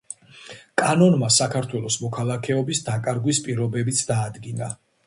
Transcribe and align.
კანონმა 0.81 1.29
საქართველოს 1.35 1.99
მოქალაქეობის 2.07 2.83
დაკარგვის 2.89 3.47
პირობებიც 3.51 4.07
დაადგინა. 4.15 4.77